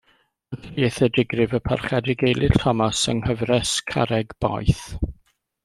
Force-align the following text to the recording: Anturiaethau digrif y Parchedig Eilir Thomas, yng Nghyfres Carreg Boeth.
Anturiaethau 0.55 1.09
digrif 1.17 1.53
y 1.57 1.59
Parchedig 1.69 2.25
Eilir 2.29 2.57
Thomas, 2.63 3.03
yng 3.13 3.21
Nghyfres 3.27 3.77
Carreg 3.93 4.35
Boeth. 4.47 4.85